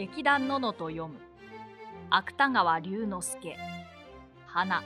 [0.00, 1.20] 劇団ののと読む。
[2.08, 3.58] 芥川龍之介。
[4.46, 4.82] 花。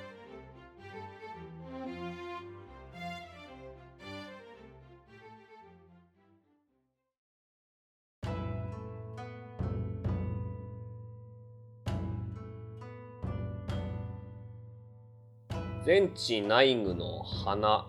[15.84, 17.86] 全地内具の花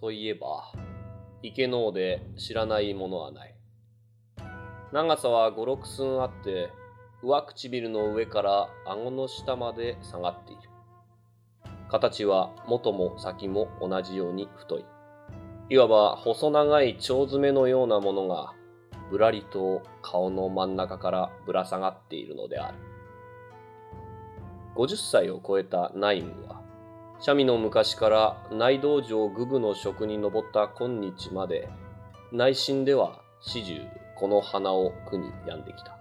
[0.00, 0.72] といえば、
[1.40, 3.53] 池ので知らないものはない。
[4.94, 6.70] 長さは五六寸あって、
[7.20, 10.62] 上唇の上から顎の下まで下がっている。
[11.90, 14.84] 形は元も先も同じように太い。
[15.68, 18.52] いわば細長い蝶詰めのようなものが、
[19.10, 22.78] ぶらりと顔の真ん中からぶら下がっているのである。
[24.76, 26.60] 50歳を超えた内務は、
[27.18, 31.68] 三味の昔から内道場愚部の職に上った今日まで、
[32.30, 35.96] 内心では始終この花を苦に病んできた。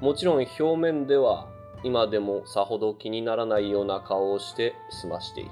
[0.00, 1.48] もちろん表面では
[1.82, 5.50] 今でもさほど気にならないような顔をして済ましている。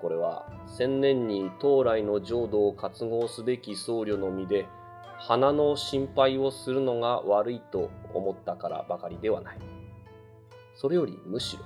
[0.00, 4.66] これは千年に当来の浄土を活合すべき僧侶の身で、
[5.18, 9.58] 花の心配をするのが悪いと思ったからばかりではない。
[10.74, 11.64] それよりむしろ、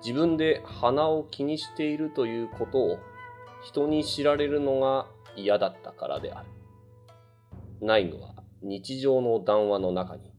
[0.00, 2.98] 自分で鼻を気にしているということを
[3.62, 6.48] 人に知られるのが嫌だったからである。
[7.80, 10.32] 内具は日常の談話の中に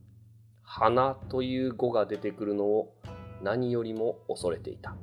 [0.63, 2.93] 鼻という語が出てくるのを
[3.41, 4.95] 何よりも恐れていた。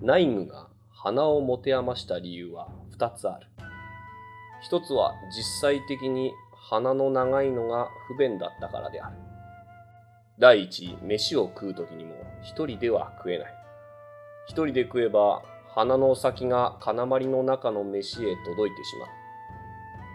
[0.00, 3.46] 内具が鼻を持て余した理由は二つある。
[4.62, 6.32] 一つは実際的に
[6.70, 9.16] 鼻の長いのが不便だったからである。
[10.38, 13.54] 第一、飯を食うときにも一人では食えない。
[14.46, 15.42] 一人で食えば
[15.74, 19.21] 鼻の先が金まりの中の飯へ届いてしまう。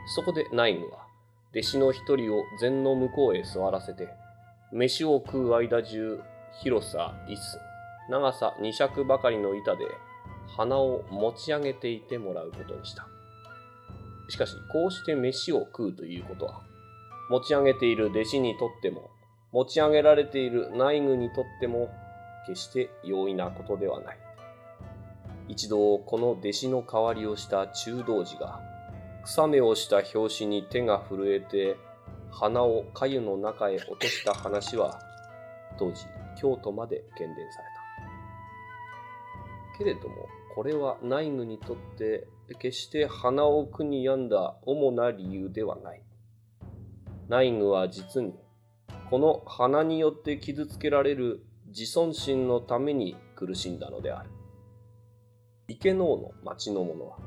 [0.07, 1.05] そこでナイムは
[1.51, 4.07] 弟子の一人を禅の向こうへ座らせて、
[4.71, 6.19] 飯を食う間中、
[6.61, 7.59] 広さ一寸、
[8.09, 9.85] 長さ二尺ばかりの板で
[10.55, 13.07] 鼻を持ち上げていてもらうことにした。
[14.29, 16.61] しかし、こうして飯を食うということは、
[17.29, 19.09] 持ち上げている弟子にとっても
[19.51, 21.89] 持ち上げられている内具にとっても
[22.47, 24.17] 決して容易なことではない。
[25.49, 28.76] 一度この弟子の代わりをした中道寺が
[29.27, 31.75] 草目をした拍子に手が震えて
[32.31, 35.01] 鼻を粥の中へ落とした話は
[35.77, 36.05] 当時
[36.39, 37.45] 京都まで喧伝され
[39.75, 39.77] た。
[39.79, 40.15] けれども
[40.55, 42.25] これは内具にとって
[42.59, 46.01] 決して鼻を苦に病んだ主な理由ではない。
[47.27, 48.33] 内具は実に
[49.09, 54.29] この鼻によって傷つけられる自尊心のために苦しんだのである。
[55.67, 57.17] 池能の町の者は、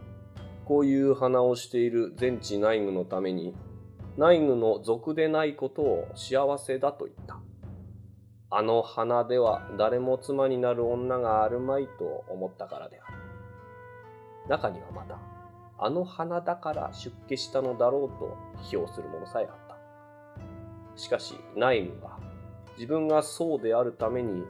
[0.70, 3.56] こういう鼻をしている全知内具のために、
[4.16, 7.40] 内具の俗でないことを幸せだと言った。
[8.50, 13.16] あの鼻では誰も妻になる女があるまいと思ったからである。
[14.48, 15.18] 中にはまた、
[15.76, 19.76] あの花だから出家したのだろうと批評する者さえあった。
[20.94, 22.20] しかし、ナイムは、
[22.76, 24.44] 自分がそうであるために、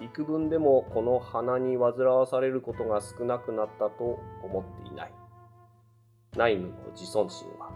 [0.00, 5.25] 幾分でもこの鼻に煩わされることが少なくなったと思っていない。
[6.36, 7.70] ナイムの自尊心は、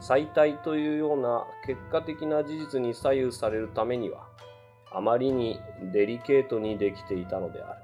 [0.00, 4.28] 最大というような結果的な事実に左右されるためには、
[4.92, 5.58] あまりに
[5.92, 7.80] デリケートにできていたのである。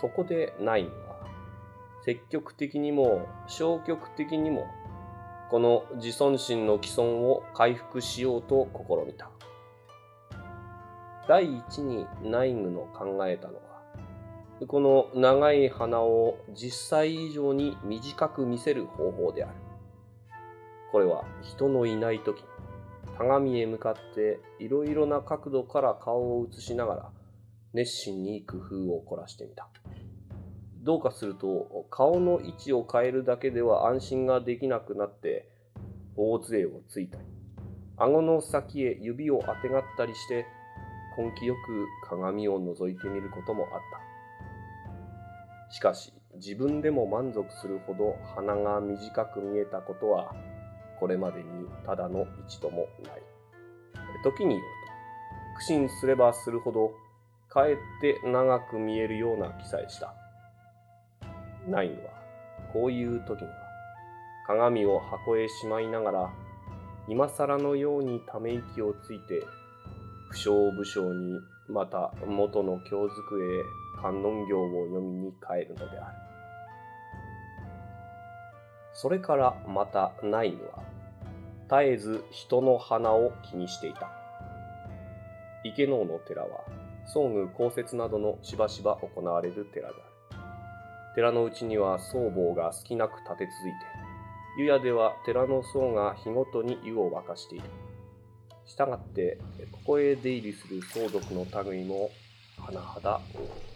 [0.00, 1.26] そこでナイムは、
[2.04, 4.66] 積極的にも消極的にも
[5.52, 9.30] この自尊心の既存を回復しようと試みた。
[11.28, 13.71] 第一に内具の考えたのは、
[14.66, 19.54] この長い鼻を実際以上に短く見せる方法である。
[20.92, 22.44] これは人のいない時、
[23.16, 27.10] 鏡へ向かっていろいろな角度から顔を映しながら
[27.72, 29.68] 熱心に工夫を凝らしてみた。
[30.82, 35.48] どうかすると顔の位置を変えるだけでは安心ができなくなって
[36.16, 37.24] 大杖をついたり
[37.96, 40.44] 顎の先へ指をあてがったりして
[41.16, 44.11] 根気よく鏡を覗いてみることもあった
[45.72, 50.32] しかし自分でも満足するほど鼻が短く見えたことは
[51.00, 53.22] これまでにただの一度もない。
[54.22, 54.64] 時による
[55.56, 56.92] と苦心すればするほど
[57.52, 60.14] かえって長く見えるような記載した。
[61.68, 62.10] ナインは、
[62.72, 63.54] こういう時には、
[64.46, 66.30] 鏡を箱へしまいながら、
[67.08, 69.44] 今更のようにため息をついて、
[70.30, 73.62] 不詳不詳にまた元の教机へ
[74.00, 76.16] 観音行を読みに帰るのである。
[78.94, 80.82] それからまたナイムは、
[81.68, 84.10] 絶えず人の鼻を気にしていた。
[85.64, 86.64] 池能の寺は、
[87.06, 90.12] 葬具公設などのしばしば行われる寺である。
[91.14, 93.48] 寺のうちには僧坊が好きなく立て続いて、
[94.58, 97.64] 湯屋では寺の僧が日ごとに湯を沸かしている。
[98.66, 99.38] したがって、
[99.72, 102.10] ここへ出入りする相続の類も、
[102.58, 103.71] 甚だ多い。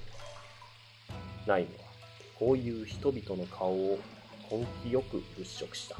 [1.46, 1.74] ないのは、
[2.38, 3.98] こういう人々の顔を
[4.50, 5.96] 根気よく物色した。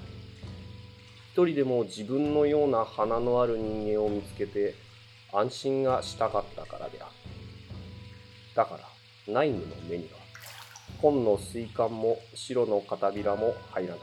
[1.32, 4.75] 一人でも自分のような鼻のある人間を見つけて
[5.32, 7.10] 安心がしたかったからである。
[8.54, 8.78] だか
[9.26, 10.10] ら、内務の目には、
[11.00, 14.00] 紺の水管も白の片びらも入らない。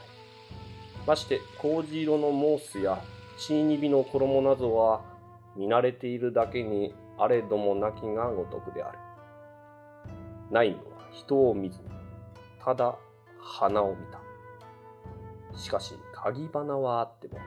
[1.06, 3.02] まして、麹色のモースや
[3.38, 5.02] チーニビの衣などは、
[5.56, 8.98] 見慣れているだけにあれどもなきがごとくである。
[10.50, 11.78] 内務人を見ず、
[12.62, 12.96] ただ
[13.40, 14.20] 花を見た。
[15.56, 17.38] しかし、鍵花はあっても、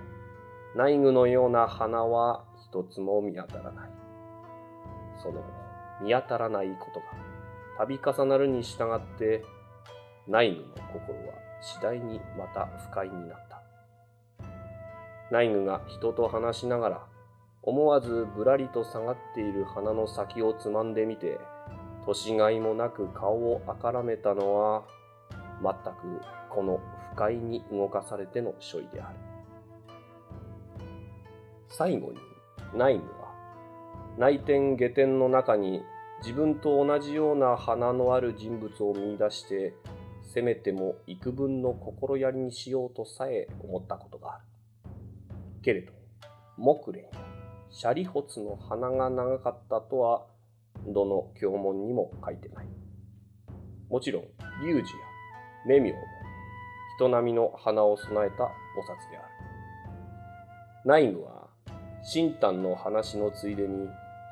[0.76, 3.90] 内具のような花は一つも見当たらない。
[5.22, 5.44] その
[6.02, 7.06] 見当たらないことが
[7.86, 9.44] 度重なるに従って、
[10.28, 13.62] 内具の心は次第にまた不快になった。
[15.30, 17.06] 内具が人と話しながら、
[17.62, 21.40] 思わずぶらりと下がっている鼻の先をつまんでみて、
[22.08, 24.84] 年がいもなく顔をあからめたのは、
[25.62, 26.80] 全くこの
[27.12, 29.16] 不快に動かされての処理である。
[31.68, 32.18] 最後に
[32.74, 33.28] 内務は
[34.18, 35.84] 内天下天の中に
[36.22, 39.76] 自分と同じような花のある人物を見出して
[40.24, 44.44] せめても幾分の心やりにしようとさえ思ったことがある。
[45.62, 45.92] けれど、
[46.56, 47.12] 木蓮や
[47.70, 50.24] シャリホツの花が長かったとは
[50.88, 52.68] どの経文にも書いてない。
[53.90, 54.24] もちろん、
[54.66, 54.84] 龍樹や
[55.66, 56.00] 目明も
[56.98, 59.28] 人並みの花を備えた菩薩である。
[60.84, 61.48] 内務は、
[62.04, 63.88] 新丹の話のついでに、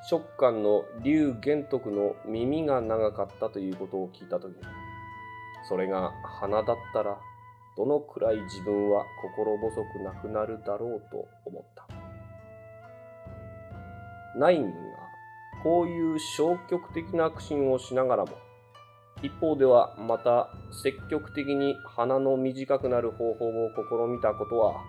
[0.10, 4.63] 食感の竜玄徳の耳が長かったということを聞いたときに、
[5.69, 7.19] それが花だったら、
[7.78, 11.86] どのくらい自分は心細くなくなるだろうと思った。
[14.38, 14.95] 内務が
[15.66, 18.38] こういう消極的な苦心をしながらも、
[19.24, 20.54] 一方ではまた
[20.84, 24.84] 積極的に鼻の短くなる方法を試みたことは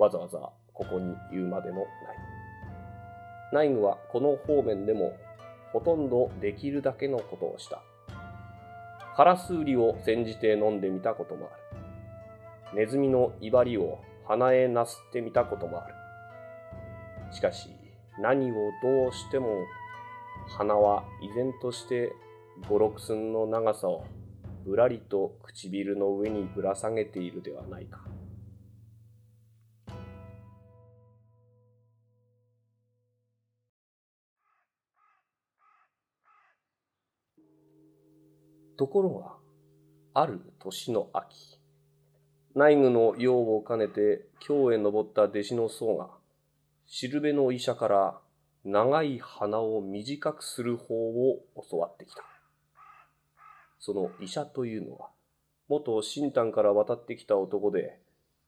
[0.00, 0.40] わざわざ
[0.74, 1.86] ここに言うまでも
[3.52, 3.66] ない。
[3.68, 5.16] 内具はこの方面でも
[5.72, 7.80] ほとんどできるだけのことをした。
[9.14, 12.76] カラスウリを煎じて飲んでみたこともある。
[12.76, 15.94] ネズミの威張りを鼻へなすってみたこともある。
[17.32, 17.70] しかし
[18.18, 19.46] 何をどうしても
[20.48, 22.12] 鼻は依然として
[22.68, 24.04] 五六寸の長さを
[24.64, 28.00] ぶらりと唇の上にぶら下げているではないか。
[38.76, 39.36] ところが、
[40.14, 41.60] ある年の秋、
[42.54, 46.10] 内具の用を兼ねて京へ登った弟子の僧が、
[46.86, 48.20] しるべの医者から
[48.64, 52.22] 長い鼻を短くする方を教わってきた。
[53.80, 55.08] その医者というのは、
[55.68, 57.98] 元新丹から渡ってきた男で、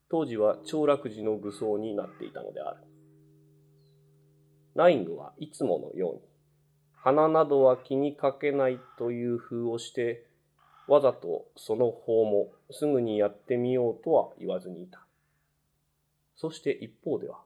[0.08, 2.76] 当時は長楽寺の武装になっていたのである。
[4.76, 6.20] ナイングはいつものように、
[6.92, 10.26] 花などは気にかけないという風をして、
[10.86, 15.04] わざとその方もすぐにやってみようとは言わずにいた。
[16.36, 17.40] そして一方では、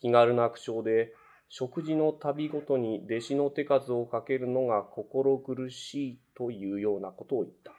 [0.00, 1.12] 気軽な口調で
[1.48, 7.72] 食事の旅ごとに弟子の手数をかけるのが心苦しいというようなことを言った。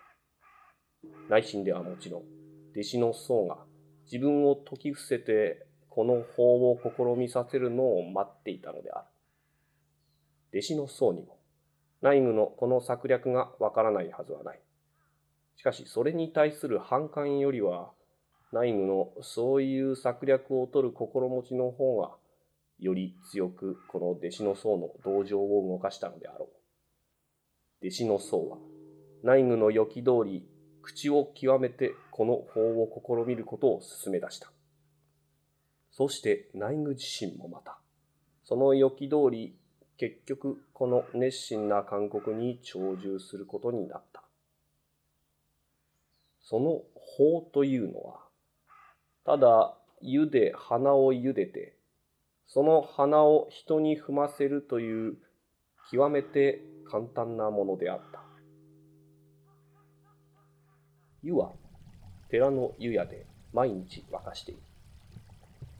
[1.30, 2.22] 内心ではもちろん、
[2.72, 3.58] 弟子の僧が
[4.06, 9.06] 自分を解き伏せてこの法を試みさせるのを待っていたのである。
[10.60, 11.38] 弟子の僧にも
[12.02, 14.60] 内務のこの策略がわからないはずはない。
[15.58, 17.92] しかしそれに対する反感よりは
[18.52, 22.12] 内務のそういう策略を取る心持ちの方が
[22.80, 26.50] より強くこの弟子の僧の同情を動かしたのであろ
[27.82, 27.86] う。
[27.86, 28.58] 弟子の僧は
[29.24, 30.48] 内具の予期通り
[30.82, 34.52] 口を極めてこの法を試みることを進め出した。
[35.92, 37.80] そして内具自身もまた、
[38.44, 39.56] その予期通り
[39.98, 44.24] 結局この熱心な勧告に長寿することになった。
[46.42, 48.20] その法というのは、
[49.26, 51.75] ただ湯で花を茹でて
[52.48, 55.18] その花を人に踏ませるという
[55.92, 58.22] 極めて簡単なものであった。
[61.24, 61.52] 湯は
[62.30, 64.62] 寺の湯屋で毎日沸かしている。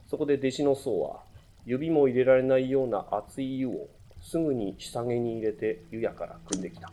[0.08, 1.20] そこで弟子の僧は、
[1.66, 3.88] 指も入れられないような熱い湯を
[4.22, 6.90] すぐに下げに入れて湯屋から汲んできた。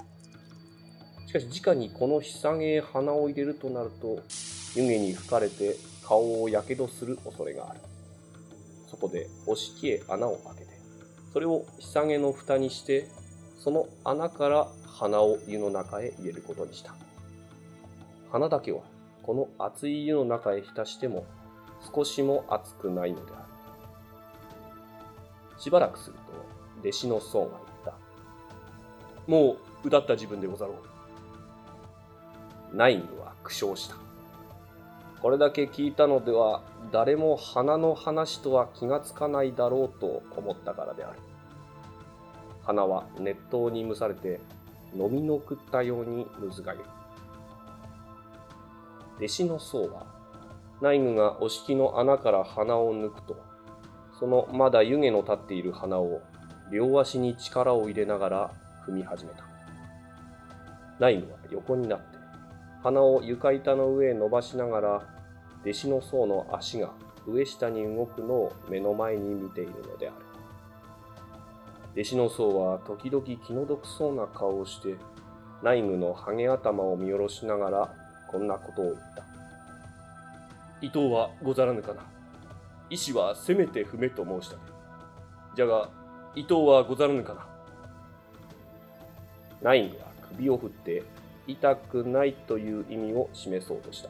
[1.26, 4.20] しかし直にこの日下げへ鼻を入れるとなると、
[4.74, 7.80] 湯気に吹かれて顔をやけどする恐れがある。
[9.02, 10.70] そこで押し木へ穴を開けて、
[11.32, 13.08] それを日下げの蓋にして、
[13.58, 16.94] その穴から鼻を湯の中へ入れることにした。
[18.30, 18.82] 鼻だけは
[19.24, 21.26] この熱い湯の中へ浸しても
[21.92, 23.42] 少しも熱くないのである。
[25.60, 26.20] しばらくすると
[26.88, 27.94] 弟子の僧が言った。
[29.26, 30.76] もう歌った自分でござろ
[32.72, 32.76] う。
[32.76, 33.96] ナイングは苦笑した。
[35.22, 41.18] これだけ聞いたのでは誰も花の話とは気がつかないだろうと思ったからである。
[42.64, 44.40] 花は熱湯に蒸されて
[44.94, 46.82] 飲みのくったようにむずがゆい。
[49.18, 50.06] 弟子の僧は、
[50.80, 53.36] 内具がお敷の穴から鼻を抜くと、
[54.18, 56.20] そのまだ湯気の立っている鼻を
[56.72, 58.50] 両足に力を入れながら
[58.86, 59.44] 踏み始めた。
[60.98, 62.21] 内具は横になって、
[62.82, 65.02] 鼻を床板の上へ伸ばしながら、
[65.62, 66.90] 弟子の僧の足が
[67.26, 70.16] 上下に動くのを目の前に見ているのである。
[71.94, 74.96] 弟子の僧は時々気の毒そうな顔をして、
[75.62, 77.94] 内具のハゲ頭を見下ろしながら
[78.28, 79.24] こんなことを言った。
[80.80, 82.02] 伊藤はござらぬかな。
[82.90, 84.56] 医師はせめて踏めと申した。
[85.54, 85.88] じゃが、
[86.34, 87.46] 伊藤はござらぬかな。
[89.62, 91.04] ナインは首を振って、
[91.46, 94.08] 痛くないという意味を示そうとした。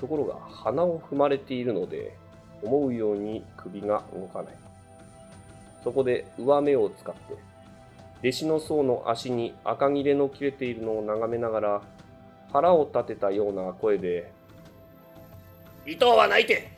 [0.00, 2.16] ところが、鼻を踏まれているので、
[2.62, 4.54] 思うように首が動かない。
[5.82, 7.36] そこで上目を使って、
[8.20, 11.82] 弟子の僧の足に赤切れの切れているのを眺めながら、
[12.52, 14.32] 腹を立てたような声で、
[15.86, 16.70] 伊藤は泣いて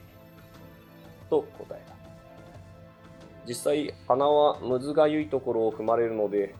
[1.30, 1.94] と答えた。
[3.46, 6.54] 実際、鼻はむずがゆいところを踏まれるので、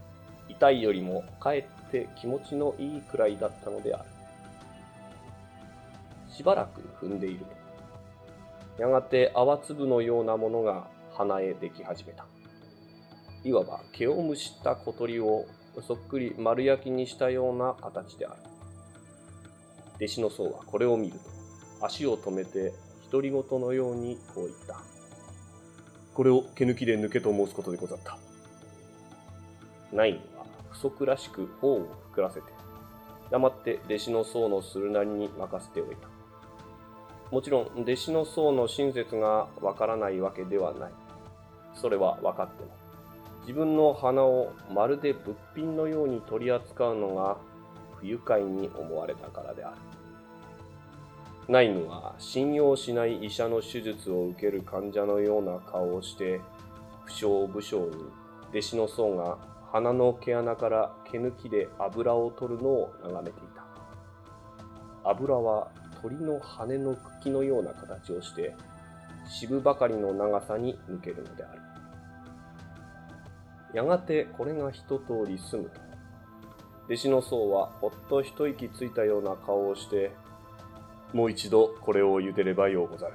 [0.48, 1.64] 痛いよりもかえっ
[1.96, 4.04] て気持ちのいいくらいだったのである。
[6.30, 7.40] しばらく踏んでいる
[8.76, 12.26] と、やがて泡粒のようなものが鼻へでき始めた。
[13.42, 15.46] いわば毛をむしった小鳥を
[15.86, 18.36] そっくり丸焼きにしたような形である。
[19.96, 21.18] 弟子の僧はこれを見る
[21.80, 22.74] と、足を止めて
[23.10, 24.76] 独り言のようにこう言った。
[26.12, 28.18] これを毛抜きで抜けと申すことでござった。
[29.92, 30.44] ナインは
[30.80, 32.52] 不足らしく頬を膨らせて、
[33.30, 36.08] 黙って弟子の僧のするなりに任せておいた。
[37.30, 40.92] もちろん、弟子の僧の親切がわからないわけではない。
[41.74, 42.70] それは分かっても。
[43.40, 47.36] 自分の花をまるで物品のように取り扱うのが
[47.96, 49.76] 不愉快に思われたからである。
[51.48, 56.40] ナイムは信用しない医者の手術を受ける患者のような顔をして、
[57.04, 58.04] 不詳不詳に
[58.50, 59.38] 弟子の僧が
[59.72, 63.64] 鼻の毛穴から毛抜きで油を取るのを眺めていた。
[65.04, 65.68] 油は
[66.02, 68.54] 鳥の羽の茎のような形をして、
[69.28, 71.60] 渋ばかりの長さに抜けるのである。
[73.74, 75.80] やがてこれが一通り済むと、
[76.86, 80.12] 弟子の僧はほっと一息ついたような顔をして、
[81.12, 83.14] もう一度これを茹でればようござる。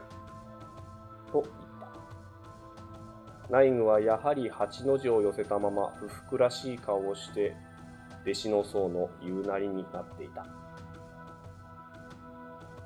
[3.52, 7.54] ナインはやはり八の字を寄せたまま不服らしい顔をして、
[8.24, 10.46] 弟子の僧の言うなりになっていた。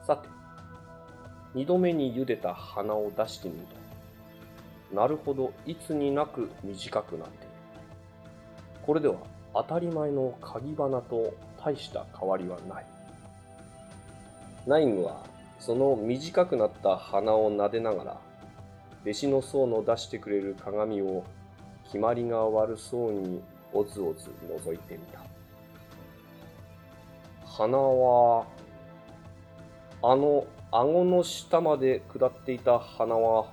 [0.07, 0.27] さて、
[1.53, 3.67] 二度目に茹でた花を出してみる
[4.89, 7.53] と、なるほどいつになく短くなっている。
[8.87, 9.17] これでは
[9.53, 11.31] 当たり前の鍵花と
[11.63, 12.85] 大した変わりはない。
[14.65, 15.23] ナインは
[15.59, 18.17] その短くなった鼻を撫でながら、
[19.05, 21.23] 弟子の僧の出してくれる鏡を
[21.85, 23.39] 決まりが悪そうに
[23.71, 25.19] おずおず覗いてみた。
[27.45, 28.47] 鼻は、
[30.01, 33.45] あの顎の下まで下っていた鼻は、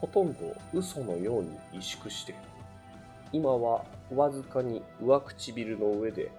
[0.00, 2.34] ほとんど嘘のように萎縮して、
[3.32, 6.30] 今はわずかに上唇の上で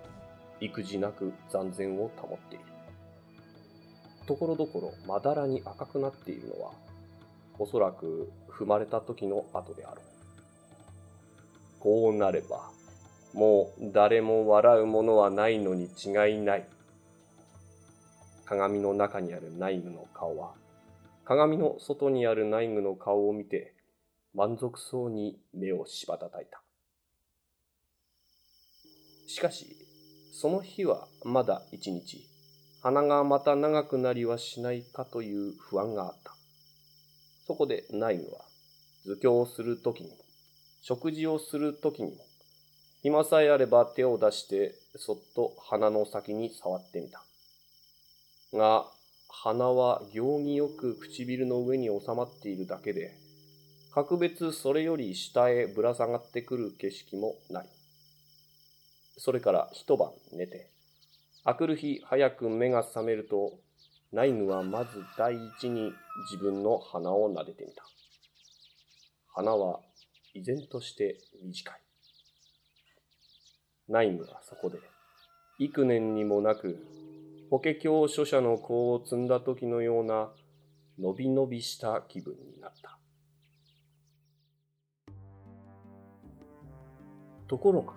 [0.60, 2.65] 育児なく残然を保っている。
[4.25, 6.72] ところどころまだらに赤くなっているのは、
[7.62, 10.01] おそらく踏まれた時の跡である。
[11.80, 12.72] こうなれば、
[13.36, 16.68] もう誰も笑うものはないのに違いない。
[18.46, 20.56] 鏡の中にある内具の顔は、
[21.24, 23.75] 鏡の外にある内具の顔を見て、
[24.34, 26.63] 満足そうに目をしばたたいた。
[29.27, 29.68] しかし、
[30.34, 32.25] その日はまだ一日、
[32.82, 36.40] 鼻がまた長くなりはしないかという不安があった。
[37.51, 38.46] そこで内務は、
[39.05, 40.15] 図教をするときにも、
[40.81, 42.25] 食事をするときにも、
[43.03, 47.22] 暇さえあれば手を出してそっと鼻の先に触ってみた。
[48.53, 48.86] が、
[49.27, 53.17] 鼻は行儀よく唇の上に収まっているだけで、
[53.93, 57.70] 格別それより下へぶら下がってくる景色もない。
[59.17, 60.70] それから一晩寝て、
[61.46, 63.60] 明くる日早く目が覚めると、
[64.12, 65.94] ナイムはまず第一に
[66.30, 67.84] 自分の鼻を撫でてみた。
[69.34, 69.80] 鼻は
[70.34, 71.82] 依然として短い。
[73.88, 74.80] ナイムはそこで、
[75.60, 76.77] 幾年にもなく、
[77.50, 80.30] 法華経書者の子を積んだ時のような、
[81.00, 82.98] のびのびした気分になった。
[87.48, 87.94] ところが、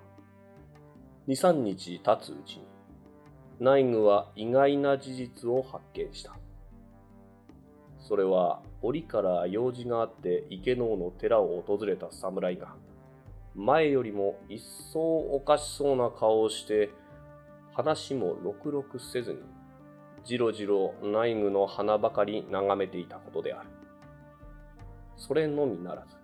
[1.27, 2.74] 二三日経つうちに、
[3.61, 6.37] 内具は意外な事実を発見した。
[8.01, 12.75] それは、折から用事があって池能の寺を訪れた侍が、
[13.55, 16.91] 前よりも一層おかしそうな顔をして、
[17.73, 19.39] 話もろくろくせずに、
[20.25, 23.69] じろじろ内具の花ばかり眺めていたことである。
[25.17, 26.17] それのみならず、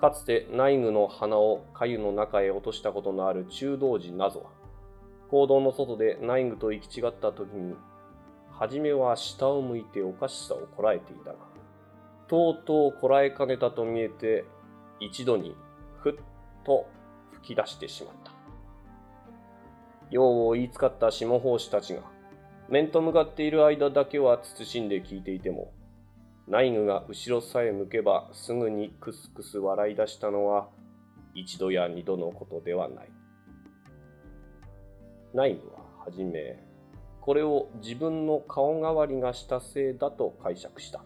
[0.00, 4.50] かつて内具の花を粥の中へ落としたことのある中道寺なぞは、
[5.30, 7.74] 行動の外で内具と行き違った時に、
[8.50, 11.36] はじめは下を向いておかしさをこらえていたが、
[12.28, 14.44] とうとうこらえかねたと見えて、
[15.00, 15.54] 一度に
[15.98, 16.14] ふっ
[16.64, 16.86] と
[17.32, 18.32] 吹き出してしまった。
[20.10, 22.02] 用を言いつかった下法師たちが、
[22.68, 25.72] 面と向かっている間だけは慎んで聞いていても、
[26.48, 30.68] 内具が後ろさえ向けばすぐにクスクス笑い出したのは、
[31.34, 33.15] 一度や二度のことではない。
[35.36, 36.58] 内部ははじめ、
[37.20, 41.04] これを自分の顔代わりがしたせいだと解釈した。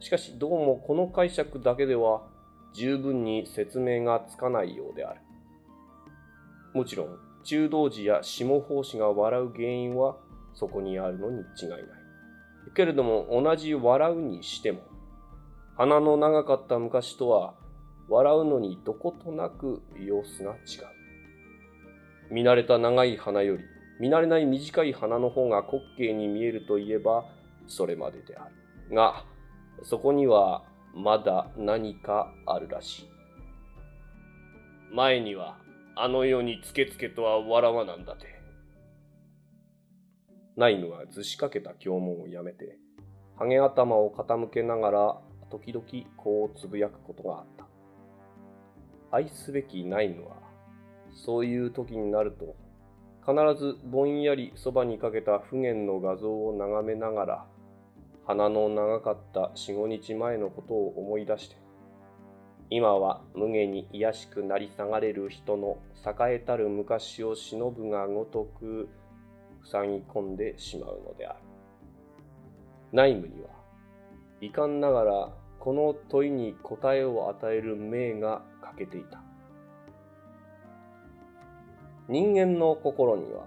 [0.00, 2.22] しかしどうもこの解釈だけでは
[2.74, 5.20] 十分に説明がつかないようである。
[6.72, 10.16] もちろん、中道寺や下法師が笑う原因は
[10.54, 11.80] そこにあるのに違いない。
[12.74, 14.80] けれども同じ笑うにしても、
[15.76, 17.56] 鼻の長かった昔とは
[18.08, 20.95] 笑うのにどことなく様子が違う。
[22.30, 23.64] 見慣れた長い花より、
[24.00, 27.24] 見慣れない短い花の方が滑稽に見えるといえば、
[27.66, 28.94] それまでである。
[28.94, 29.24] が、
[29.82, 33.08] そこにはまだ何かあるらしい。
[34.92, 35.58] 前には、
[35.94, 38.36] あの世につけつけとは笑わなんだて。
[40.56, 42.78] ナイムは図しかけた経文をやめて、
[43.38, 45.84] ハゲ頭を傾けながら、時々
[46.16, 47.66] こうつぶやくことがあった。
[49.10, 50.36] 愛すべきナイムは、
[51.16, 52.54] そういう時になると、
[53.26, 57.46] 必ずぼんやりそばにかけた不言の画像を眺めながら、
[58.26, 61.56] 鼻の長かった四五日前のことを思い出して、
[62.68, 68.88] 今は無下に卑しくなり下がれる人の栄えたる昔を忍ぶがごとく
[69.64, 71.38] 塞ぎ込んでしまうのである。
[72.92, 73.48] 内務には、
[74.40, 79.25] 遺憾ながらこの問いに答えを与える命が欠けていた。
[82.08, 83.44] 人間の心には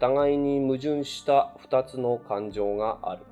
[0.00, 3.22] 互いに矛盾した二つの感情がある。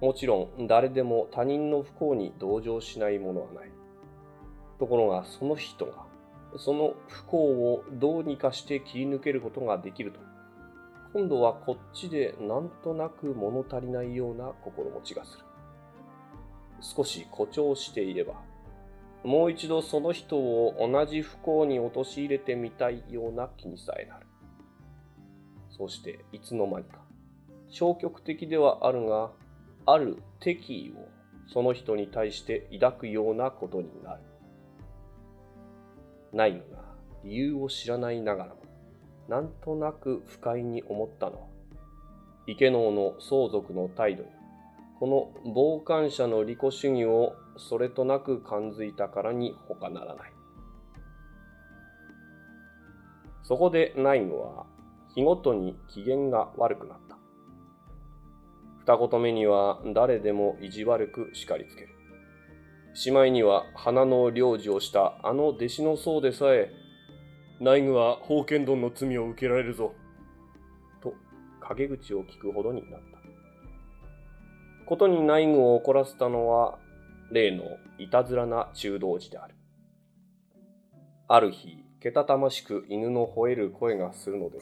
[0.00, 3.70] もちろん誰でも他人の不幸に同情しないものはない。
[4.78, 6.04] ところがその人が
[6.56, 10.20] その不幸をどうにかして切り抜けることができると、
[11.12, 15.44] 今度はこっちでなんとなく物足りないような心持ちがする。
[16.80, 18.34] 少し誇張していれば、
[19.24, 24.26] もう一度その人を同じ不幸に陥れてみたいような気にさえなる。
[25.70, 26.98] そしていつの間にか、
[27.68, 29.32] 消極的ではあるが、
[29.86, 31.08] ある敵意を
[31.46, 34.20] その人に対して抱くようなことになる。
[36.32, 36.84] ないのが
[37.24, 38.56] 理由を知らないながらも、
[39.28, 41.46] なんとなく不快に思ったのは、
[42.46, 44.28] 池能の相続の態度に、
[45.00, 50.32] この傍観者の利己主義をそれとなく感づいたからに他ならない。
[53.42, 54.66] そこでナイムは
[55.14, 57.18] 日ごとに機嫌が悪くなった。
[58.80, 61.88] 二言目には誰でも意地悪く叱りつける。
[62.94, 66.70] しまいには花の領事をしたあの弟子の僧でさえ、
[67.60, 69.94] ナイムは宝剣丼の罪を受けられるぞ。
[71.02, 71.14] と
[71.60, 73.14] 陰口を聞くほどになった。
[74.86, 76.78] ことにナイムを怒らせたのは
[77.30, 77.64] 例の
[77.98, 79.54] いたずらな中道寺である。
[81.26, 84.58] ある日、けたたましく犬の吠える声がするので、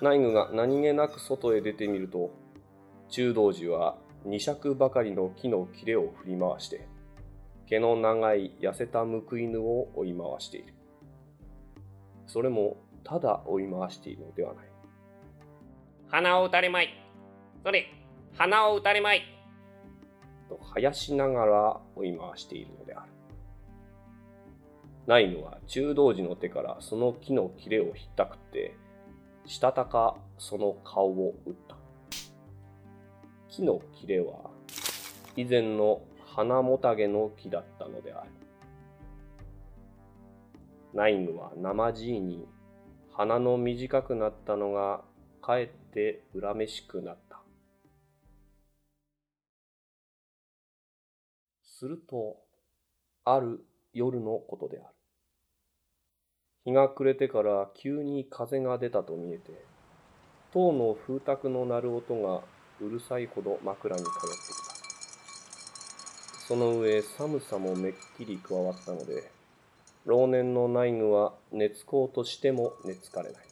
[0.00, 2.30] 内具が何気なく外へ出てみると、
[3.08, 6.88] 中道寺は二尺ばかりの木の切れを振り回して、
[7.66, 10.74] 毛の長い痩せた報い犬を追い回している。
[12.26, 14.64] それも、ただ追い回しているのではない。
[16.08, 16.88] 鼻を打たれまい。
[17.62, 17.86] それ、
[18.36, 19.33] 鼻を打たれまい。
[20.48, 23.10] と生やしながら追い回しているのである。
[25.06, 28.74] ナイヌは中道寺の手からその木の切れをひったくって、
[29.46, 31.76] したたかその顔を打った。
[33.48, 34.50] 木の切れは
[35.36, 36.00] 以前の
[36.34, 38.30] 花もたげの木だったのである。
[40.94, 42.46] ナイヌは生地に
[43.12, 45.02] 鼻の短くなったのが
[45.42, 47.23] かえって恨めしくなった。
[51.78, 52.36] すると、
[53.24, 54.94] ある夜のことである。
[56.66, 59.52] 日が暮れてから急に風が出たと見えて、
[60.52, 62.42] 塔の風卓の鳴る音が
[62.80, 64.20] うるさいほど枕に通ってき
[66.38, 66.44] た。
[66.46, 69.30] その上寒さもめっきり加わったので、
[70.04, 73.42] 老年の内具は寝つこうとしても寝つかれない。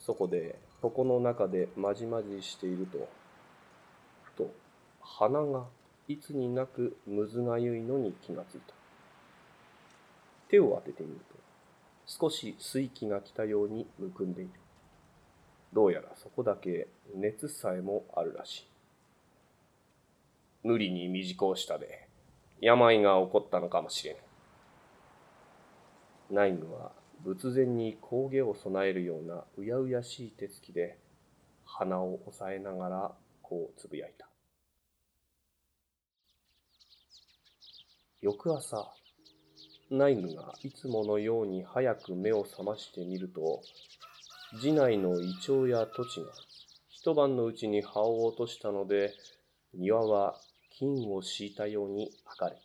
[0.00, 3.08] そこで床の中でまじまじしていると、
[4.24, 4.50] ふと
[5.00, 5.66] 鼻が
[6.08, 8.72] いつになくむずがゆいのに気がついた。
[10.48, 11.36] 手を当ててみると、
[12.06, 14.50] 少し水気が来たようにむくんでいる。
[15.74, 18.66] どうやらそこだけ熱さえもあるらしい。
[20.62, 22.08] 無理に短うしたで、
[22.58, 24.16] 病が起こったのかもしれん。
[26.34, 26.92] ナイムは
[27.22, 30.96] 仏前に工芸を備えるようなうやうやしい手つきで、
[31.66, 34.26] 鼻を押さえながらこうつぶやいた。
[38.20, 38.92] 翌朝、
[39.92, 43.62] ナイムがいつものように早く目を覚ましてみると、
[44.60, 46.26] 寺内のイチョウや土地が
[46.88, 49.14] 一晩のうちに葉を落としたので、
[49.72, 50.34] 庭は
[50.80, 52.58] 金を敷いたように明るい。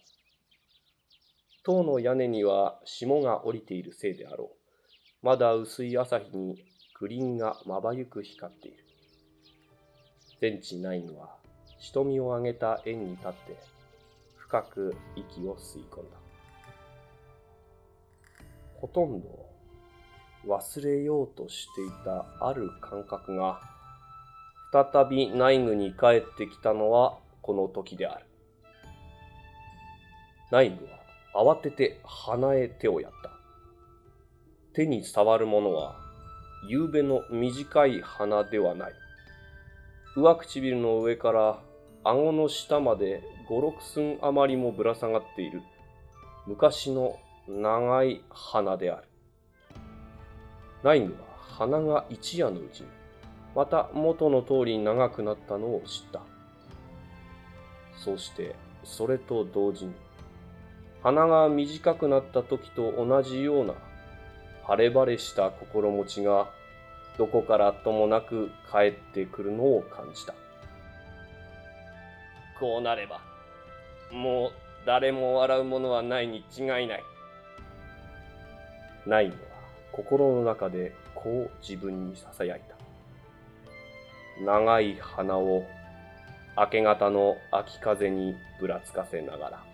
[1.64, 5.26] 塔の屋根には霜が降りているせいであろう。
[5.26, 6.66] まだ薄い朝日に
[7.00, 8.84] グリーンがまばゆく光っている。
[10.42, 11.38] 全地ナインは
[11.78, 13.83] 瞳を上げた円に立って
[14.54, 16.18] 深く息を吸い込んだ。
[18.76, 19.50] ほとんど
[20.48, 23.60] 忘れようとしていたある感覚が
[24.72, 28.26] 再び内具に帰ってきたのはこの時である。
[30.52, 30.86] 内具
[31.34, 33.32] は慌てて鼻へ手をやった。
[34.74, 35.96] 手に触るものは、
[36.70, 38.94] 夕べの短い鼻ではない。
[40.16, 41.60] 上唇の上から
[42.04, 45.62] 顎の下まで五六寸余りもぶら下がっている
[46.48, 49.04] 昔の長い鼻である。
[50.82, 52.88] ナインは鼻が一夜のうちに、
[53.56, 56.22] また元の通り長くなったのを知った。
[57.96, 59.94] そして、それと同時に、
[61.04, 63.76] 鼻が短くなった時と同じような
[64.64, 66.50] 晴れ晴れした心持ちが
[67.20, 70.34] どこからともなく帰ってくるのを感じた。
[72.60, 73.33] こうなれば、
[74.14, 74.52] もう
[74.86, 77.04] 誰も笑うものはないに違いない。
[79.06, 79.36] ナインは
[79.92, 84.44] 心の中でこう自分に囁いた。
[84.46, 85.64] 長い鼻を
[86.58, 89.73] 明け方の秋風にぶらつかせながら。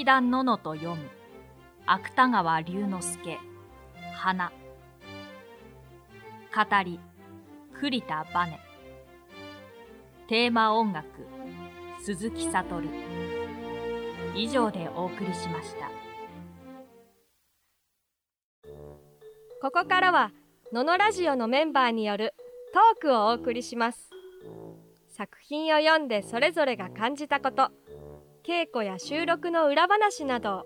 [0.00, 1.10] 劇団ののと読む。
[1.84, 3.38] 芥川龍之介。
[4.14, 4.50] 花。
[4.50, 4.56] 語
[6.82, 6.98] り。
[7.78, 8.58] 栗田バネ。
[10.26, 11.06] テーマ音楽。
[12.02, 12.82] 鈴木悟。
[14.34, 15.90] 以上でお送りしました。
[19.60, 20.32] ここからは
[20.72, 22.32] ののラジオのメンバーによる
[22.72, 24.08] トークをお送りします。
[25.10, 27.70] 作品を読んでそれぞれが感じたこと。
[28.42, 30.64] 稽古や収録の裏話など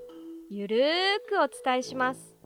[0.48, 0.80] ゆるー
[1.28, 2.36] くお伝えします。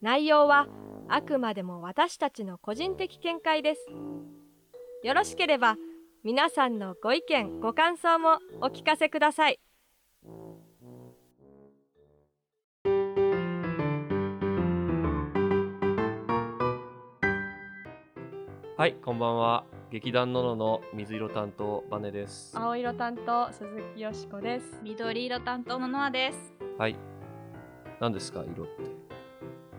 [0.00, 0.66] 内容は
[1.08, 3.86] あくまでも私たちの個人的見解です。
[5.04, 5.76] よろしければ
[6.24, 9.60] 皆さんのご意見ご感想もお聞かせください。
[18.76, 19.81] はい、こんばんは。
[19.92, 22.56] 劇団ののの水色担当バネです。
[22.58, 24.80] 青色担当鈴木よしこです。
[24.82, 26.54] 緑色担当のノアです。
[26.78, 26.96] はい。
[28.00, 28.66] 何ですか、色っ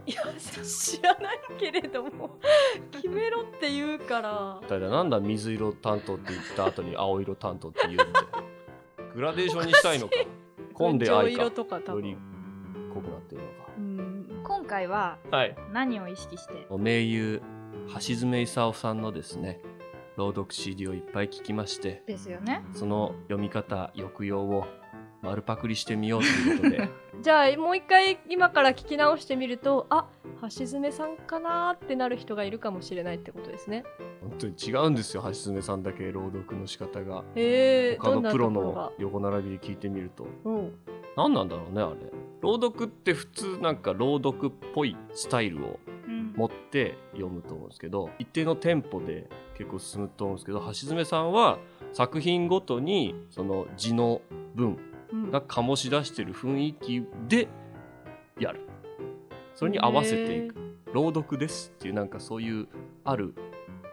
[0.05, 0.11] て？
[0.11, 0.21] いや
[0.63, 2.37] 知らないけれども
[2.91, 4.59] 決めろって言うから。
[4.61, 8.05] だからなんだ水色担当って言った後に青色担当って言うって。
[9.15, 10.13] グラデーションにしたいのか。
[10.75, 11.41] 混んで愛か。
[11.41, 13.71] 色とか多より分濃くなってるのか。
[13.79, 14.41] うん。
[14.43, 15.57] 今回ははい。
[15.71, 16.67] 何を意識して？
[16.77, 17.41] 名優
[17.95, 19.59] 橋爪功さんのですね
[20.15, 22.63] 朗読 CD をいっぱい聞きましてですよね。
[22.73, 24.65] その読み方抑揚を
[25.23, 26.89] 丸パクリしてみようということで。
[27.21, 30.07] じゃあもう一回今から聞き直してみるとあ
[30.41, 33.85] 橋爪さんかなーってなる人がいるかもしれないってことですね。
[34.21, 37.23] 本当に違うんですよ橋爪さんだけ朗読の仕方が。
[37.35, 40.27] へえ他のプロの横並びで聞いてみると。
[41.15, 42.11] 何なんだろうねあれ。
[42.41, 45.92] 朗読って普通なんか朗読っぽいスタイルをうん
[46.35, 51.59] 持って読むと思うんですけど一定のテンポで結構進むと思うんですけど橋爪さんは
[51.91, 54.21] 作品ごとにその字の
[54.55, 54.77] 文
[55.13, 55.31] うん。
[55.31, 57.47] が醸し出してる雰囲気で
[58.39, 58.61] やる。
[59.55, 60.55] それに合わせていく。
[60.91, 62.67] 朗読ですっていうなんかそういう
[63.03, 63.33] ある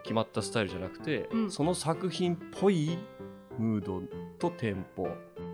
[0.03, 1.51] 決まったスタイルじゃなくて、うん。
[1.51, 2.99] その作品っぽい
[3.59, 4.03] ムード
[4.39, 5.09] とテンポ。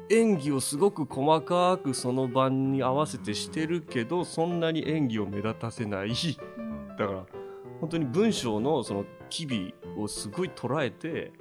[0.08, 6.14] 演技をすごく細かくその晩に合わせてしてるけどそんなに演技を目立たせないうん
[6.98, 7.26] だから
[7.80, 11.32] 本当に文章のその機微をすごい捉えて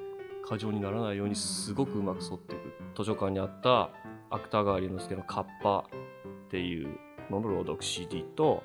[0.47, 3.89] 過剰にならないようにすごくうまく沿っていく図書館にあった
[4.29, 5.85] 芥川龍之介の「カッパ」
[6.47, 6.97] っていう
[7.29, 8.63] のの朗読 CD と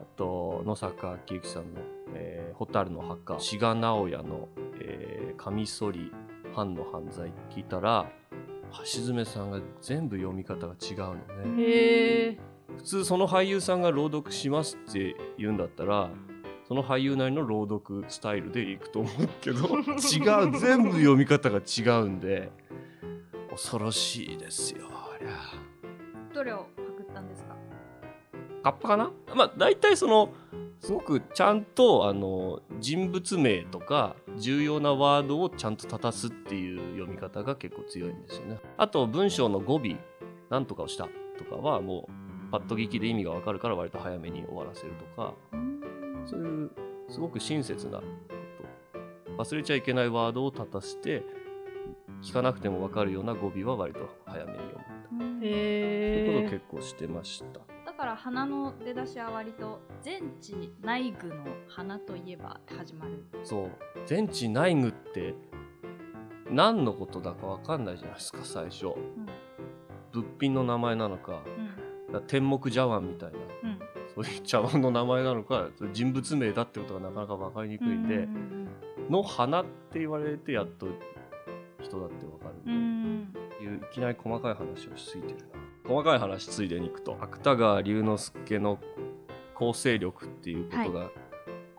[0.00, 1.80] あと野坂昭之さんの
[2.14, 4.48] 「えー蛍の墓」志賀直哉の
[4.80, 6.10] 「えーカミソリ
[6.54, 8.10] 藩の犯罪」聞いたら
[8.78, 11.14] 橋爪さんが全部読み方が違うの
[11.56, 12.38] ね。
[12.76, 16.10] 普通その俳優さんが朗読しますって言うんだったら
[16.68, 19.66] その俳優なりの朗読スタイルでいくと思うけど。
[19.78, 22.52] 違う全部読み方が違うんで。
[23.50, 25.30] 恐ろしいですよありゃ。
[26.32, 27.56] どれをパクったんですか？
[28.62, 29.10] カッパかな？
[29.34, 30.32] まあ大体その
[30.78, 38.60] すごくちゃんとあの人物名とか重要なワードをちゃんと立たすっていう読み方が結構強いんですよね。
[38.76, 39.96] あと文章の語尾
[40.50, 42.12] なんとかをしたとかはもう
[42.52, 45.34] パッと聞きで意味がわかるから割と早めに終わらせるとか
[46.28, 46.70] そういう
[47.08, 48.04] すごく親切なこ
[49.36, 51.24] と忘れちゃいけないワードを立たせて
[52.22, 54.78] 聞かなくてもわかるような語尾は割と早めに読
[55.12, 55.28] むう。
[55.36, 57.60] んということをへ結構してました。
[57.86, 63.24] だから花の出だしは割と全知内具の花といえばって始まる。
[63.44, 63.70] そう。
[64.06, 65.34] 全知内具って
[66.50, 68.86] 何のことだかわかんないじゃないですか最初。
[68.86, 69.26] うん。
[70.12, 71.66] 物品の名前なのかうん。
[72.12, 73.38] だから天目茶碗みたいな。
[73.38, 73.57] うん
[74.18, 78.28] そういう 茶碗の名前なのか人物名だってことがなかなか分かりにくいんで、
[79.08, 80.88] の花って言われてやっと
[81.80, 83.14] 人だって分かるうんうん。
[83.22, 85.58] んで、いういきなり細かい話をしすぎてるな。
[85.88, 88.78] 細かい話ついでにいくと芥川龍之介の
[89.54, 91.10] 構成力っていうことが、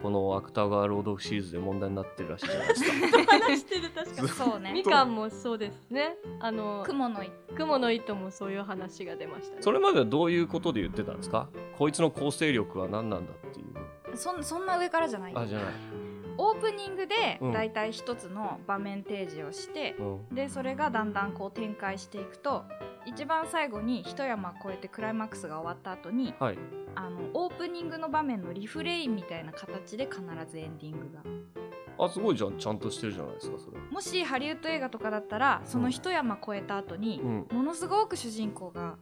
[0.01, 2.91] この芥川朗読シリーズで問題になってるらしいじゃないですか。
[3.19, 4.27] え 話してる確かに。
[4.29, 4.71] そうね。
[4.73, 5.89] みかんもそうです。
[5.89, 7.21] ねあの雲の
[7.55, 9.62] 雲の糸もそういう話が出ましたね。
[9.62, 11.49] それまではどういうことで言ってたんですか？
[11.77, 14.17] こいつの構成力は何なんだっていう。
[14.17, 15.33] そんそんな上からじゃない。
[15.35, 15.67] あじゃない、
[16.38, 17.51] オープニングでうん。
[17.51, 22.63] だいたい一つの場面提示をして、うん、でそれがだんだんこう展開していくと
[23.05, 26.57] 一番最後に一山越えてクライマックスが終わった後にはい。
[26.95, 32.05] あのオープニングの場面のリフレインみたいな形で必ずエンディングが。
[32.05, 32.57] あすごいじゃん。
[32.57, 33.77] ちゃんとしてるじゃないですかそれ。
[33.91, 37.47] もしハリウッド映画とかだったらその一山越えた後に、うん。
[37.51, 38.95] ものすごく主人公が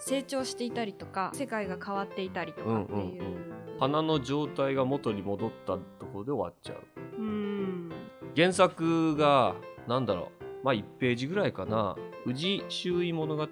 [0.00, 7.16] 成長していたりとか世界が変わっていたりとかっていう,、うんうん花の状態が元に戻ったところで終わっちゃう。
[7.16, 7.92] うん。
[8.34, 9.54] 原作が
[9.86, 10.64] なんだろう。
[10.64, 11.94] まあ1ページぐらいかな
[12.28, 13.46] 宇治周囲物語？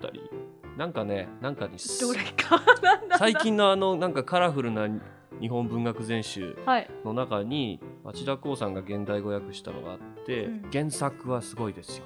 [0.76, 2.62] なんかねなんかにどれか。
[3.18, 4.86] 最近のあのなんかカラフルな
[5.40, 6.90] 日本文学全集はい。
[7.04, 10.70] の中に町田光さんが現代語訳したのがあって、うん。
[10.70, 12.04] 原作はすごいですよ。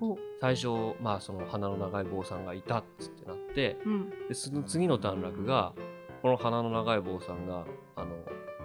[0.00, 0.18] お。
[0.40, 0.68] 最初
[1.00, 4.10] まあその鼻の長い坊さんがいたっつってなってうん。
[4.28, 5.72] でその次の段落が
[6.22, 8.08] この鼻の長い坊さんがあの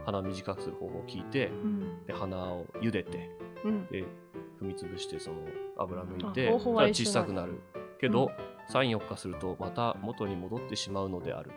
[0.05, 2.05] 鼻短くする方法を聞いてうん。
[2.05, 3.29] で鼻を茹でて
[3.63, 3.85] うん。
[3.87, 4.03] で
[4.61, 5.37] 踏み潰してその
[5.77, 7.61] 油抜いて小さくなる
[7.99, 8.31] けど、
[8.69, 11.51] 34日するとまた元に戻ってしまうのである。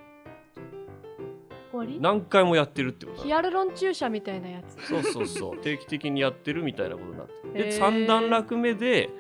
[2.01, 3.25] 何回もやってるってことだ。
[3.25, 4.87] ヒアルロン注射みたいなやつ。
[4.87, 5.59] そうそうそう。
[5.63, 7.79] 定期的にやってるみたいなことになってでへー。
[7.79, 9.11] 3段落目で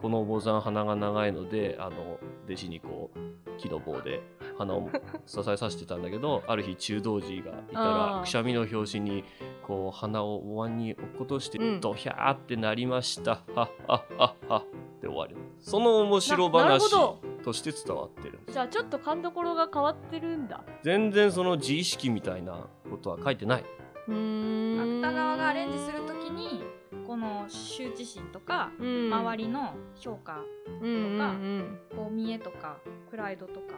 [0.00, 3.18] このお坊さん鼻が長いのであの弟子にこう
[3.58, 4.22] 木の棒で
[4.56, 4.90] 鼻を
[5.26, 9.24] 支えさせてたんだけどある日中道寺がいたらくしゃみの拍子に
[9.68, 11.80] こう鼻をお椀に落っことして、うん。
[11.80, 13.32] ドヒャーってなりました。
[13.32, 14.56] はっはっはっは。
[14.58, 15.36] って終わり。
[15.60, 17.20] その面白話ど。
[17.44, 20.64] として伝わってるじゃあちょっと勘どころが変わってるんだ。
[20.82, 23.64] 全然その自意識みたいなことは書いてない。
[24.08, 25.00] うーん。
[25.02, 26.62] 芥川がアレンジするときに
[27.06, 29.12] この羞恥心とか、うん。
[29.12, 30.40] 周りの評価
[30.80, 31.78] うんうんうん。
[31.94, 32.78] こう見栄とか
[33.10, 33.74] プライドとか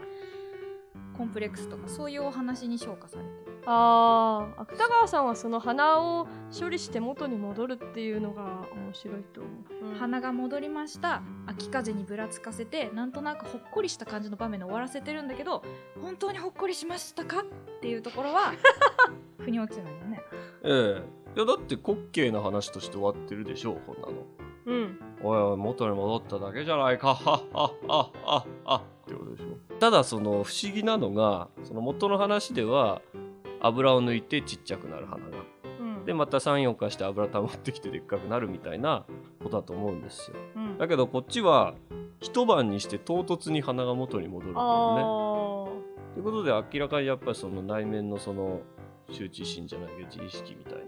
[1.20, 3.58] コンプレックスとかそういうお話に昇華されてる。
[3.66, 6.26] あー芥川さんはその鼻を
[6.58, 9.50] 処理して元に戻るっていうのが面白いと思
[9.92, 11.20] う、鼻が戻りました。
[11.46, 15.62] 秋風にぶらつかせてなんとなくほっこりした感じの場面で終わらせてるんだけど
[16.00, 18.54] 本当にほっこりしましたかっていうところは
[19.40, 20.22] 腑に落ちないよね。
[20.62, 21.02] え
[21.36, 21.36] え。
[21.36, 24.24] いやだって滑稽な話として終わってるでしょうこんなの。
[24.64, 24.98] うん。
[25.22, 27.14] おいおい元に戻っただけじゃないか。
[27.14, 29.76] はっはっはっはっはってことでしょ。
[29.78, 33.02] ただその不思議なのがその元の話では
[33.60, 35.38] 油を抜いてちっちゃくなる花が。
[35.80, 36.04] うん。
[36.04, 39.04] でまた34回して油溜まってきてでっかくなるみたいな
[39.42, 40.36] ことだと思うんですよ。
[40.56, 40.78] うん。
[40.78, 41.74] だけどこっちは
[42.20, 45.02] 一晩にして唐突に花が元に戻るんだよね。
[45.02, 48.60] あということで明らかにやっぱりその内面のその
[49.08, 50.80] 羞恥心じゃないけど自意識みたいな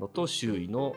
[0.00, 0.94] のと周囲の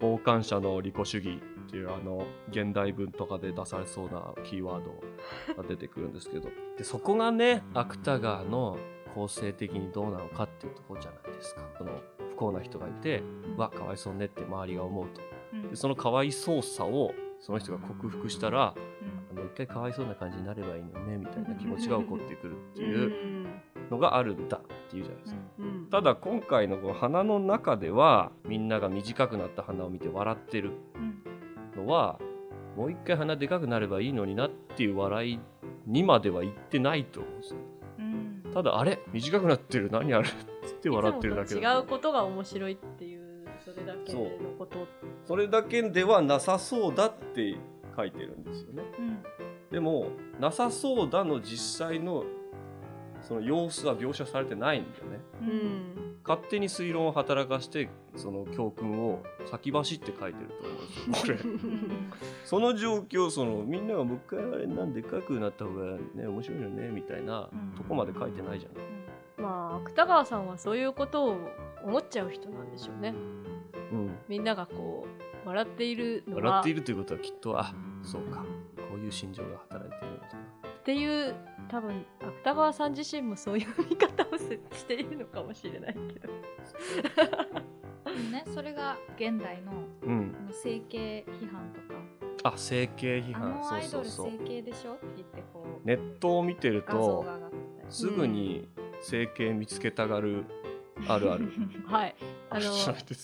[0.00, 6.48] 傍観者の利己主義っていうあの現代文とかで出されそうなキーワードが出てくるんですけど。
[6.76, 8.78] でそこがね芥川の
[9.14, 11.62] 構成的にどうなのかっていうところじゃないですか。
[11.78, 12.00] その
[12.30, 13.22] 不幸な人がいて
[13.56, 15.20] うわかわいそうねって周りが思うと。
[15.52, 15.70] うん。
[15.70, 18.74] でそのかわいそうさをその人が克服したら
[19.30, 23.46] あの一回かわいそうな感じになればいいのよねみたいな気持ちが起こってくるってーいう
[23.90, 25.40] のがあるんだっていうじゃないですか。
[25.58, 30.72] うんただ今回のこの花の中ではみんなが短くなった花を見て笑ってる
[31.86, 32.18] は
[32.76, 35.40] もう一回鼻でかくなればいいのになっていう笑い
[35.86, 37.58] にまでは言ってないと思うんですよ。
[37.98, 38.52] うん。
[38.52, 39.00] ただあれ？
[39.12, 39.90] 短くなってる？
[39.92, 40.28] 何あれ？
[40.28, 40.32] っ
[40.64, 44.20] つって笑ってるだけいつもだと違うことが面白いっていうそれだけの
[44.58, 44.86] こと。
[45.24, 47.56] それだけではなさそうだって
[47.96, 48.82] 書いてるんですよね。
[48.98, 49.22] うん。
[49.70, 50.08] でも
[50.40, 52.24] なさそうだの実際の
[53.24, 55.20] その様子は描写されてないんだよね。
[55.40, 55.50] ううん。
[56.10, 61.50] ん勝手に推論を働かしてその教訓を先走って書いてると思うんですよこれ。
[62.44, 67.76] その状況そのみんながもう一回あれなんでかくなった方がね面白いよねみたいなうん。
[67.76, 68.86] とこまで書いてないじゃない、
[69.36, 71.36] まあ芥川さんはそういうことを
[71.84, 73.14] 思っちゃう人なんでしょうね。
[73.92, 75.06] うん、みんながこ
[75.44, 78.44] う笑っているのは笑っているということはきっとあそうか
[78.76, 80.28] こういう心情が働いているんだな。
[80.68, 81.34] っていう
[81.68, 86.32] 多分芥川さん自身もそういう見方をせしているのかもしれないけど。
[88.30, 89.72] ねそれが現代の
[90.02, 90.34] うん。
[90.38, 92.50] あの整形批判とか。
[92.50, 93.52] あ整形批あ判。
[93.62, 94.92] そうのアイドルそうそう整形でしょ？
[94.94, 97.24] って言ってこうネットを見てると
[97.88, 98.68] すぐに
[99.00, 100.44] 整形見つけたがる
[101.08, 101.48] あるある。
[101.86, 102.14] はい。
[102.50, 102.70] あの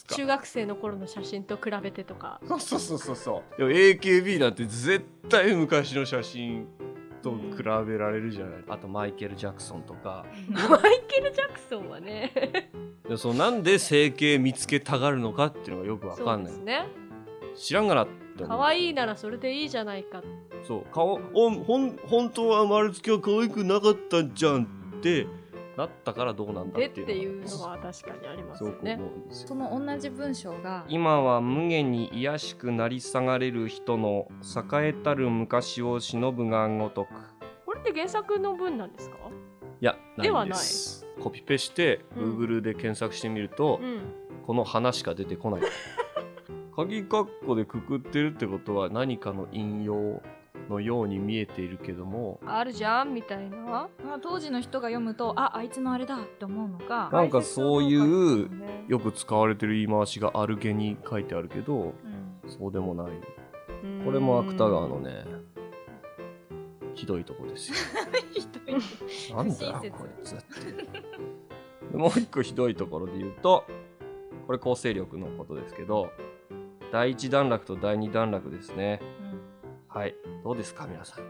[0.09, 2.41] 中学生の頃の写真と比べてとか。
[2.49, 3.17] そうそうそうそう。
[3.17, 6.67] そうでも AKB なんて絶対昔の写真
[7.23, 10.25] と比べられるじゃない、あとマイケル・ジャクソンとか。
[10.51, 12.33] マイケル・ジャクソンはね。
[13.09, 16.53] でそのなんで整形見つけたがるのかっていうのがよくわかんない。
[16.53, 16.87] そうですね。
[17.57, 18.59] 知らんがなって思う。
[18.59, 20.23] 可愛いならそれでいいじゃないか。
[20.67, 20.85] そう。
[20.93, 24.65] 顔おほん本当は丸つきは可愛くなかったんじゃん
[24.99, 25.27] って
[25.81, 29.01] なったからどうなんだでってっていういうのは確かにありますよね。
[29.31, 30.85] その同じ文章が。
[30.89, 37.09] 今は無限に癒しくなり下がれる人の栄えたる昔を忍ぶがごとく。
[37.65, 39.17] これって原作の文なんですか？
[39.81, 40.49] いやではない。
[40.51, 42.39] んですコピペしてうん。
[42.39, 44.01] Google で検索してみると、うん。
[44.47, 45.63] この花しか出てこない。
[46.77, 50.23] 鍵括弧でくくってるってことは何かの引用
[50.71, 53.57] のように見えているけどもあるじゃんみたいな？
[54.05, 62.31] まあ当時の人が読むとああいつのあれだって思うのか、なんかそういうねよく使われてる言い回しがあるげに書いてあるけどうん。
[62.47, 63.07] そうでもない。
[64.05, 65.25] これも芥川のね
[66.95, 67.77] ひどいとこですよ。
[68.33, 69.37] ひどい。
[69.37, 70.45] なんだよこいつって。
[71.93, 73.65] でもう一個ひどいところで言うと
[74.47, 76.11] これ構成力のことですけど
[76.93, 79.01] 第一段落と第二段落ですね
[79.93, 80.15] はい。
[80.45, 81.25] どうですか皆さん？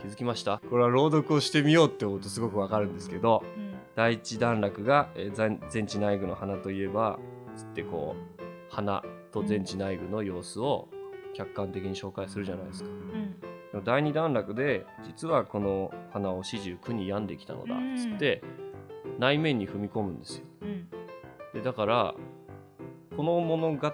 [0.00, 0.62] 気づきました？
[0.70, 3.74] これは朗読をしてみようって思うとすごくわかるんですけどうん。
[3.94, 7.18] 第一段落が、えー全全知内具の花といえば
[7.54, 10.88] つってこう花と全知内具の様子を
[11.34, 12.88] 客観的に紹介するじゃないですか。
[12.88, 13.40] うん。
[13.40, 18.42] でも第二段落で実はこの花を始終苦に病んできたのだっつって
[19.18, 20.44] 内面に踏み込むんですよ。
[20.62, 20.88] うん。
[21.52, 22.14] でだから
[23.14, 23.92] この物語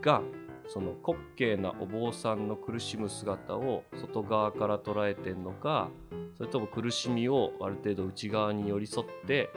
[0.00, 0.22] が
[0.68, 5.90] その滑稽なお坊さんの苦しむ姿を外側から捉えてんのか
[6.36, 9.50] それとも苦しみをある程度内側に寄り添って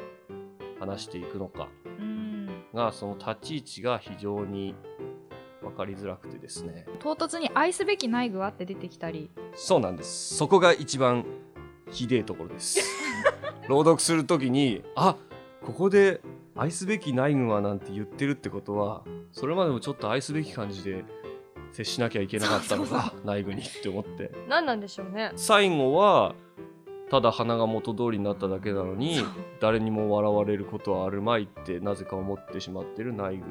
[0.80, 1.68] 話していくのか
[2.00, 2.50] うん。
[2.74, 4.76] がその立ち位置が非常に
[5.62, 6.86] 分かりづらくてですね。
[7.00, 9.30] 唐突に愛すべき内具はって出てきたり。
[9.56, 10.36] そうなんです。
[10.36, 11.26] そこが一番
[11.92, 12.80] ひでえところです。
[13.68, 15.16] 朗読するときにあ
[15.62, 16.22] ここで
[16.60, 21.06] 愛すべき内軍はなんて言ってるってことはそれまでもちょっと愛すべき感じで
[21.72, 24.32] 接しなきゃいけなかったのか内軍にって思って。
[24.50, 25.32] 何なんでしょうね。
[25.38, 26.36] 最後は
[27.10, 29.24] ただ花が元通りになっただけなのに
[29.62, 33.46] 誰にも笑われることはあるまいってなぜか思ってしまってる内軍。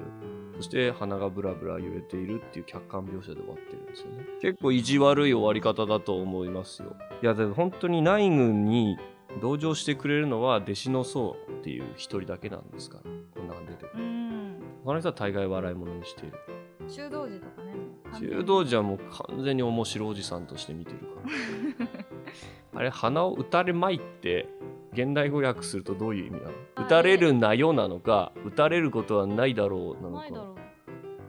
[0.56, 4.24] そして鼻がブラブラ揺れているっていう客観描写で終わってるんですよね。
[4.42, 6.94] 結構意地悪い終わり方だと思いますよ。
[7.22, 8.98] いやでも本当に内軍に
[9.41, 12.99] 同情してくれるのは弟子の僧っていう一人だけなんですか？
[12.99, 13.03] ら
[13.34, 14.55] こんなの出てくうるん。
[14.84, 16.39] 他の人は大概笑い物にしている。
[16.89, 17.74] 修道寺とかね
[18.30, 21.07] 中道寺はもう完全に面白いおじさんとして見てるか
[21.84, 21.86] ら。
[22.80, 24.49] あれ鼻を打たれまいって
[24.93, 26.53] 現代語訳するとどういう意味なの？
[26.76, 30.55] あ打たれるなよなのか打たれることはないだろうなのか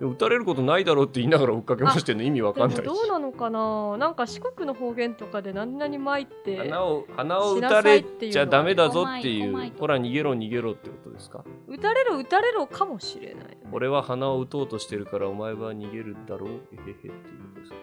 [0.02, 2.84] 打たれることないだろうって言いながら追っかけましてんの意味わかんないし。
[2.84, 3.98] どうなのかな？
[3.98, 11.44] なんか四国の方言とかで何々巻いて鼻を鼻を打たれちゃダメだぞっていうほら逃げろ逃げろってことですか？
[11.68, 17.16] 打たれろ打たれろかもしれない、ね、俺は鼻を打とうとしてるからお前は逃げるだろうえへへっていうこ
[17.56, 17.76] とですか？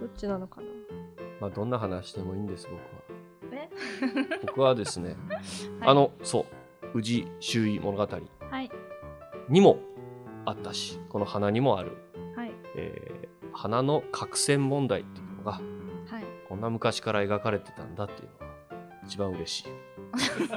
[0.00, 0.66] どっちなのかな？
[1.40, 2.82] まあどんな話でもいいんです僕は。
[3.52, 3.68] え？
[4.46, 5.40] 僕はですね、 はい。
[5.82, 6.46] あのそ
[6.94, 8.02] う宇治周囲物語。
[8.50, 8.70] はい。
[9.48, 9.78] にも
[10.44, 11.96] あったしこの花にもある、
[12.36, 12.52] はい。
[12.76, 15.62] えー花の角栓問題っていうのがはい。
[16.48, 18.46] こんな昔から描かれてたんだっていうのが
[19.06, 19.64] 一番嬉しい。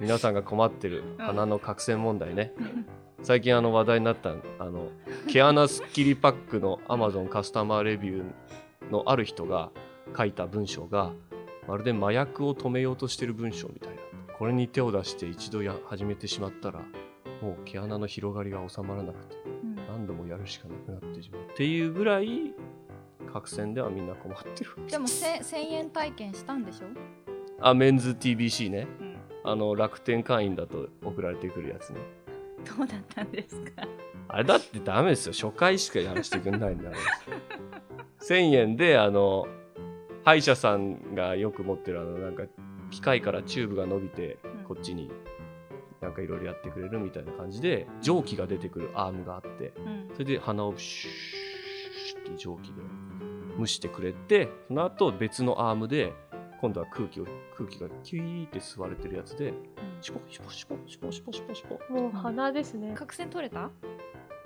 [0.00, 2.52] 皆さんが困ってる花の角栓問題ね。
[3.22, 4.88] 最近あの話題になったあの
[5.28, 9.70] 毛穴スッキリパックの Amazon カスタマーレビューのある人が
[10.16, 11.12] 書いた文章が
[11.68, 14.02] まるで麻薬を止めようとしてる文章みたいな。
[14.36, 16.80] これに手を出して一度や始めてしまったら
[17.42, 19.74] もう毛穴の広がりが収まらなくてうん。
[19.88, 22.54] 何度もやるしかなくなってしまうっていうぐらい
[23.32, 26.86] 角栓ではみんな困ってるわけでもせ1000円体験したんでしょ、
[27.60, 28.86] あメンズ TBC ね。
[29.00, 32.00] うん、あの楽天会員だと送られてくるやつね。
[32.76, 33.86] どうだったんですか？
[34.28, 35.32] あれだってダメですよ。
[35.32, 37.02] 初回しかやらせてくんないんだから
[38.20, 39.46] 1000円であの
[40.24, 42.44] 歯医者さんがよく持ってるあのなんか
[42.90, 44.64] 機械からチューブが伸びてうん。
[44.64, 45.10] こっちに
[46.02, 50.08] なんかいろいろやってくれるみたいな感じで蒸気が出てくるアームがあってうん。
[50.12, 52.82] それで鼻をシューって蒸気で
[53.58, 56.12] 蒸してくれてその後別のアームで
[56.60, 57.26] 今度は空気を
[57.56, 59.52] 空気がキュイーって吸われてるやつで
[60.00, 62.92] シュポシュポシュポシュポシュポシュポシュポもう鼻ですね。
[62.96, 63.70] 角栓取れた？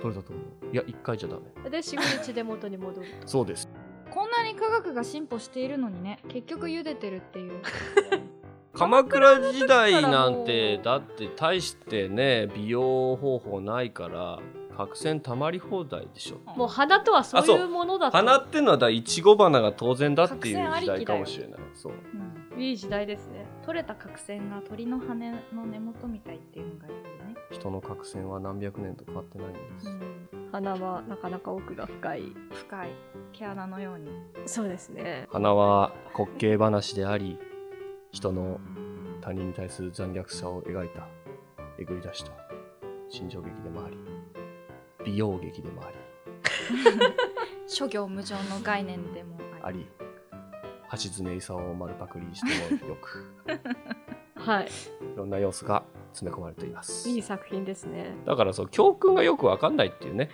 [0.01, 0.75] 取れたと思う。
[0.75, 1.71] いや1回じゃダメ。
[1.71, 3.07] で45日で元に戻る。
[3.23, 3.69] とそうです。
[4.11, 7.61] こんなに科学が進歩しているのにね結局茹でてるっていう
[8.77, 14.39] 鎌倉時代なんてだって大してね美容方法ないから
[14.77, 16.51] 角栓たまり放題でしょ。
[16.55, 18.17] もう花とはそういううものだと。
[18.19, 21.61] 花ってのはだいちご花が当然だっていう時代かもしれない。
[21.73, 21.93] そう。
[22.55, 22.63] うん。
[22.63, 23.47] いい時代ですね。
[23.65, 29.91] 取れた角栓が鳥の羽の根元みたいっていうのがいいよね、人の角栓は何百年と変わってないんです、
[30.53, 32.33] 花はなかなか奥が深い。
[32.53, 32.89] 深い。
[33.33, 34.11] 毛穴のように。
[34.47, 35.27] そうですね。
[35.31, 37.39] 花は滑稽話であり
[38.17, 38.59] 人の
[39.21, 41.07] 他人に対する残虐さを描いた
[41.79, 42.33] えぐり出した
[43.11, 43.97] 心情劇でもあり
[45.05, 45.97] 美容劇でもあり
[47.69, 49.81] 諸行無常の概念でもあり。
[49.81, 49.87] あり
[50.93, 53.35] 橋爪功を丸パクリしてもよく。
[54.41, 54.67] はい。
[54.67, 54.69] い
[55.17, 57.09] ろんな要素が詰め込まれています。
[57.11, 58.15] いい作品ですね。
[58.25, 60.31] だからそう教訓がよくわかんないっていうね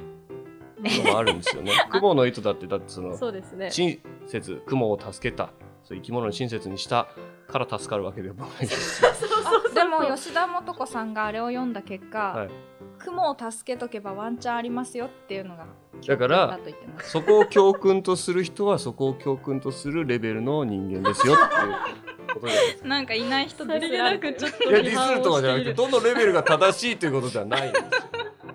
[0.78, 1.72] のもあるんですよね。
[1.91, 3.70] 雲の糸だってだってそのそうですね。
[3.72, 5.53] 親切雲を助けた
[5.83, 7.09] そう生き物に親切にした
[7.53, 8.61] から助かるわけでもない。
[8.61, 12.51] ですあでも吉田素子さんがあれを読んだ結果、はい。
[12.99, 15.67] 雲を助けとけばワンチャンありますよっていうのが
[16.07, 16.59] だから
[17.03, 22.83] そこを教訓とする人はそこを教訓とするレベルの人間ですよっていうないです。
[22.83, 27.89] かなんかいない人さりげなくちょっといやディスるとかじゃなくてどのレベルが正しいということではないんですよ。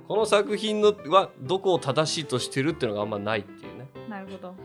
[0.08, 3.67] この作品のはどこを正しいとしてるっていうのがあんまないっていう
[4.28, 4.56] るほど。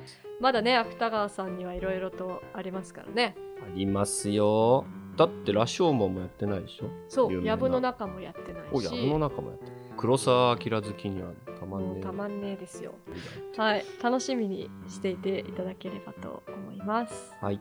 [0.40, 3.34] まだね芥川さんにはいろいろとありますからね。
[3.62, 4.84] ありますよ。
[5.16, 6.86] だって羅生門もやってないでしょ？
[7.08, 8.68] そう藪の中もやってないし。
[8.72, 9.72] おやぶの中もやってる。
[9.96, 12.02] 黒沢明好きにはたまんねえ。
[12.02, 12.94] たまんねえですよ。
[13.56, 13.84] はい。
[14.02, 17.34] 楽しみにしていていただければと思います。
[17.40, 17.60] はい。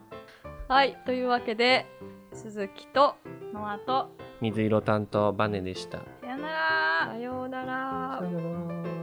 [0.68, 0.98] はい。
[1.06, 1.86] というわけで
[2.34, 3.16] 鈴木と
[3.54, 6.00] の後水色担当バネでした。
[6.00, 7.12] さよなら。
[7.12, 8.18] さようなら。
[8.22, 9.01] さよなら